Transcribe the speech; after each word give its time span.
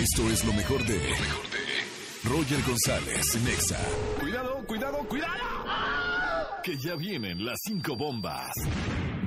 Esto 0.00 0.30
es 0.30 0.44
lo 0.44 0.52
mejor 0.52 0.84
de. 0.86 1.00
Roger 2.22 2.62
González, 2.62 3.36
Nexa. 3.42 3.80
Cuidado, 4.20 4.64
cuidado, 4.66 4.98
cuidado. 5.08 5.34
Que 6.62 6.76
ya 6.76 6.94
vienen 6.94 7.44
las 7.44 7.58
cinco 7.64 7.96
bombas 7.96 8.52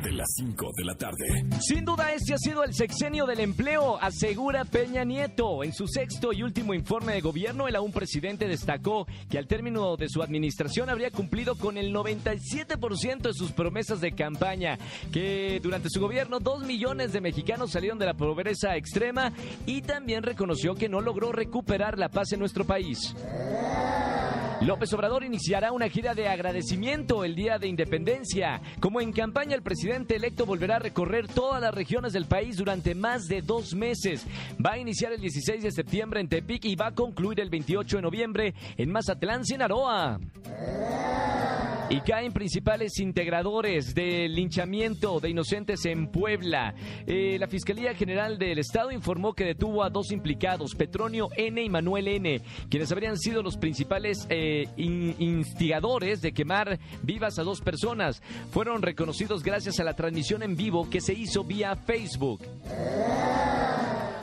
de 0.03 0.11
las 0.13 0.27
5 0.35 0.71
de 0.75 0.85
la 0.85 0.95
tarde. 0.95 1.45
Sin 1.59 1.85
duda 1.85 2.11
este 2.13 2.33
ha 2.33 2.37
sido 2.37 2.63
el 2.63 2.73
sexenio 2.73 3.25
del 3.25 3.39
empleo, 3.39 3.97
asegura 4.01 4.65
Peña 4.65 5.03
Nieto. 5.03 5.63
En 5.63 5.73
su 5.73 5.87
sexto 5.87 6.33
y 6.33 6.43
último 6.43 6.73
informe 6.73 7.13
de 7.13 7.21
gobierno, 7.21 7.67
el 7.67 7.75
aún 7.75 7.91
presidente 7.91 8.47
destacó 8.47 9.05
que 9.29 9.37
al 9.37 9.47
término 9.47 9.97
de 9.97 10.09
su 10.09 10.21
administración 10.21 10.89
habría 10.89 11.11
cumplido 11.11 11.55
con 11.55 11.77
el 11.77 11.93
97% 11.93 13.21
de 13.21 13.33
sus 13.33 13.51
promesas 13.51 14.01
de 14.01 14.13
campaña, 14.13 14.77
que 15.11 15.59
durante 15.61 15.89
su 15.89 15.99
gobierno 15.99 16.39
dos 16.39 16.65
millones 16.65 17.13
de 17.13 17.21
mexicanos 17.21 17.71
salieron 17.71 17.99
de 17.99 18.05
la 18.07 18.13
pobreza 18.13 18.75
extrema 18.75 19.31
y 19.65 19.81
también 19.81 20.23
reconoció 20.23 20.75
que 20.75 20.89
no 20.89 21.01
logró 21.01 21.31
recuperar 21.31 21.97
la 21.97 22.09
paz 22.09 22.31
en 22.31 22.39
nuestro 22.39 22.65
país. 22.65 23.15
López 24.61 24.93
Obrador 24.93 25.23
iniciará 25.23 25.71
una 25.71 25.89
gira 25.89 26.13
de 26.13 26.27
agradecimiento 26.27 27.23
el 27.23 27.33
día 27.33 27.57
de 27.57 27.67
independencia. 27.67 28.61
Como 28.79 29.01
en 29.01 29.11
campaña, 29.11 29.55
el 29.55 29.63
presidente 29.63 30.15
electo 30.15 30.45
volverá 30.45 30.75
a 30.75 30.79
recorrer 30.79 31.27
todas 31.27 31.59
las 31.59 31.73
regiones 31.73 32.13
del 32.13 32.25
país 32.25 32.57
durante 32.57 32.93
más 32.93 33.23
de 33.23 33.41
dos 33.41 33.73
meses. 33.73 34.23
Va 34.63 34.73
a 34.73 34.77
iniciar 34.77 35.13
el 35.13 35.19
16 35.19 35.63
de 35.63 35.71
septiembre 35.71 36.21
en 36.21 36.29
Tepic 36.29 36.63
y 36.65 36.75
va 36.75 36.87
a 36.87 36.93
concluir 36.93 37.39
el 37.39 37.49
28 37.49 37.97
de 37.97 38.01
noviembre 38.03 38.53
en 38.77 38.91
Mazatlán, 38.91 39.45
Sinaloa. 39.45 40.19
Y 41.91 41.99
caen 41.99 42.31
principales 42.31 42.97
integradores 42.99 43.93
del 43.93 44.33
linchamiento 44.33 45.19
de 45.19 45.29
inocentes 45.29 45.85
en 45.85 46.07
Puebla. 46.07 46.73
Eh, 47.05 47.35
la 47.37 47.47
Fiscalía 47.47 47.93
General 47.93 48.39
del 48.39 48.59
Estado 48.59 48.91
informó 48.91 49.33
que 49.33 49.43
detuvo 49.43 49.83
a 49.83 49.89
dos 49.89 50.13
implicados, 50.13 50.73
Petronio 50.73 51.27
N 51.35 51.61
y 51.61 51.67
Manuel 51.67 52.07
N, 52.07 52.39
quienes 52.69 52.93
habrían 52.93 53.17
sido 53.17 53.43
los 53.43 53.57
principales 53.57 54.25
eh, 54.29 54.69
instigadores 54.77 56.21
de 56.21 56.31
quemar 56.31 56.79
vivas 57.03 57.37
a 57.39 57.43
dos 57.43 57.59
personas. 57.59 58.23
Fueron 58.51 58.81
reconocidos 58.81 59.43
gracias 59.43 59.81
a 59.81 59.83
la 59.83 59.93
transmisión 59.93 60.43
en 60.43 60.55
vivo 60.55 60.89
que 60.89 61.01
se 61.01 61.13
hizo 61.13 61.43
vía 61.43 61.75
Facebook. 61.75 62.39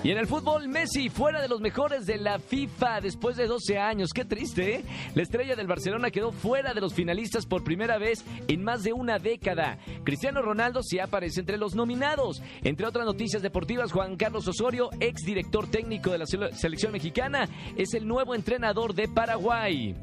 Y 0.08 0.12
en 0.12 0.16
el 0.16 0.26
fútbol, 0.26 0.68
Messi 0.68 1.10
fuera 1.10 1.42
de 1.42 1.48
los 1.48 1.60
mejores 1.60 2.06
de 2.06 2.16
la 2.16 2.38
FIFA 2.38 3.02
después 3.02 3.36
de 3.36 3.46
12 3.46 3.76
años. 3.76 4.08
Qué 4.14 4.24
triste, 4.24 4.76
¿eh? 4.76 4.84
La 5.14 5.22
estrella 5.22 5.54
del 5.54 5.66
Barcelona 5.66 6.10
quedó 6.10 6.32
fuera 6.32 6.72
de 6.72 6.80
los 6.80 6.94
finalistas 6.94 7.44
por 7.44 7.62
primera 7.62 7.98
vez 7.98 8.24
en 8.48 8.64
más 8.64 8.82
de 8.82 8.94
una 8.94 9.18
década. 9.18 9.76
Cristiano 10.04 10.40
Ronaldo 10.40 10.82
sí 10.82 10.98
aparece 10.98 11.40
entre 11.40 11.58
los 11.58 11.74
nominados. 11.74 12.40
Entre 12.62 12.86
otras 12.86 13.04
noticias 13.04 13.42
deportivas, 13.42 13.92
Juan 13.92 14.16
Carlos 14.16 14.48
Osorio, 14.48 14.88
ex 14.98 15.26
director 15.26 15.70
técnico 15.70 16.10
de 16.10 16.16
la 16.16 16.26
selección 16.26 16.92
mexicana, 16.92 17.46
es 17.76 17.92
el 17.92 18.08
nuevo 18.08 18.34
entrenador 18.34 18.94
de 18.94 19.08
Paraguay. 19.08 19.94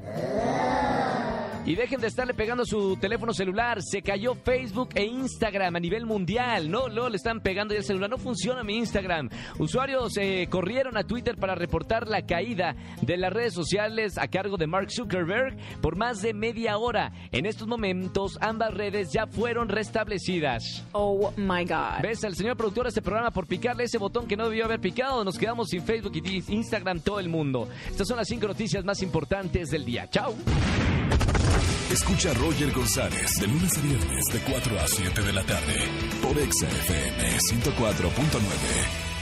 Y 1.66 1.74
dejen 1.74 2.00
de 2.00 2.08
estarle 2.08 2.36
pegando 2.36 2.64
su 2.64 2.96
teléfono 2.98 3.34
celular. 3.34 3.82
Se 3.82 4.04
cayó 4.04 4.36
Facebook 4.36 4.90
e 4.94 5.04
Instagram 5.04 5.76
a 5.76 5.80
nivel 5.80 6.06
mundial. 6.06 6.70
No, 6.70 6.90
no, 6.90 7.10
le 7.10 7.18
están 7.18 7.40
pegando 7.40 7.74
ya 7.74 7.80
el 7.80 7.86
celular. 7.86 8.08
No 8.08 8.20
funciona 8.20 8.64
mi 8.64 8.78
Instagram. 8.78 9.30
Usuarios 9.58 10.16
eh, 10.18 10.48
corrieron 10.48 10.96
a 10.96 11.04
Twitter 11.04 11.38
para 11.38 11.56
reportar 11.56 12.08
la 12.08 12.22
caída 12.22 12.76
de 13.02 13.18
las 13.18 13.34
redes 13.34 13.56
sociales 13.56 14.20
a 14.20 14.28
cargo 14.28 14.58
de 14.58 14.68
Mark 14.68 14.92
Zuckerberg 14.92 15.58
por 15.82 15.96
más 15.96 16.22
de 16.22 16.36
media 16.36 16.78
hora. 16.78 17.12
En 17.32 17.48
estos 17.48 17.68
momentos, 17.68 18.38
ambas 18.42 18.72
redes 18.72 19.10
ya 19.12 19.26
fueron 19.26 19.68
restablecidas. 19.68 20.86
Oh 20.92 21.34
my 21.36 21.66
God. 21.66 22.04
¿Ves 22.04 22.24
al 22.26 22.36
señor 22.36 22.58
productor 22.58 22.84
de 22.84 22.90
este 22.90 23.02
programa 23.02 23.32
por 23.32 23.48
picarle 23.48 23.86
ese 23.86 23.98
botón 23.98 24.28
que 24.28 24.38
no 24.38 24.48
debió 24.50 24.66
haber 24.66 24.80
picado? 24.80 25.24
Nos 25.24 25.40
quedamos 25.40 25.70
sin 25.70 25.82
Facebook 25.82 26.14
y 26.16 26.44
Instagram 26.48 27.00
todo 27.00 27.20
el 27.20 27.28
mundo. 27.28 27.68
Estas 27.90 28.08
son 28.08 28.18
las 28.18 28.28
cinco 28.28 28.48
noticias 28.48 28.86
más 28.86 29.02
importantes 29.02 29.72
del 29.72 29.84
día. 29.84 30.08
Chao. 30.12 30.36
Escucha 31.96 32.32
a 32.32 32.34
Roger 32.34 32.74
González 32.74 33.32
de 33.40 33.48
lunes 33.48 33.78
a 33.78 33.80
viernes 33.80 34.26
de 34.26 34.40
4 34.42 34.80
a 34.82 34.86
7 34.86 35.22
de 35.22 35.32
la 35.32 35.44
tarde 35.44 35.76
por 36.22 36.38
Exa 36.38 36.68
FM 36.68 37.38
104.9. 37.38 39.15